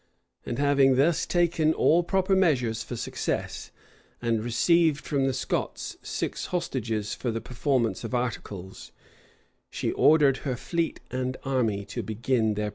[]And 0.47 0.57
having 0.57 0.95
thus 0.95 1.27
taken 1.27 1.75
all 1.75 2.01
proper 2.01 2.35
measures 2.35 2.81
for 2.81 2.95
success, 2.95 3.69
and 4.19 4.41
received 4.43 5.05
from 5.05 5.27
the 5.27 5.31
Scots 5.33 5.97
six 6.01 6.47
hostages 6.47 7.13
for 7.13 7.29
the 7.29 7.39
performance 7.39 8.03
of 8.03 8.15
articles, 8.15 8.91
she 9.69 9.91
ordered 9.91 10.37
her 10.37 10.55
fleet 10.55 11.01
and 11.11 11.37
army 11.43 11.85
to 11.85 12.01
begin 12.01 12.55
their 12.55 12.61
operations. 12.65 12.69